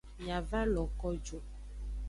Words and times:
Mia 0.21 0.39
va 0.53 0.63
lo 0.71 0.85
ko 1.03 1.13
ju. 1.29 1.43